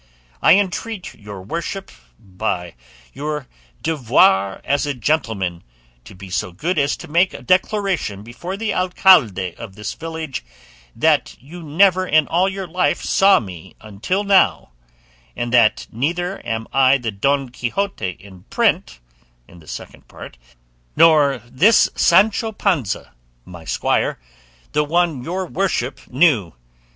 [0.41, 2.73] I entreat your worship by
[3.13, 3.45] your
[3.83, 5.63] devoir as a gentleman
[6.05, 10.43] to be so good as to make a declaration before the alcalde of this village
[10.95, 14.71] that you never in all your life saw me until now,
[15.35, 18.99] and that neither am I the Don Quixote in print
[19.47, 20.39] in the Second Part,
[20.95, 23.13] nor this Sancho Panza,
[23.45, 24.17] my squire,
[24.71, 26.53] the one your worship knew."